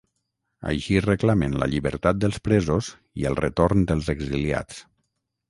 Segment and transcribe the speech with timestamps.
[0.69, 2.89] Així reclamen la llibertat dels presos
[3.23, 4.83] i el retorn dels exiliats.